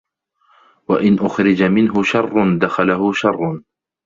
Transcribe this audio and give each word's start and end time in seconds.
وَإِنْ 0.89 1.19
أُخْرِجَ 1.19 1.63
مِنْهُ 1.63 2.03
شَرٌّ 2.03 2.57
دَخَلَهُ 2.57 3.13
شَرٌّ 3.13 3.61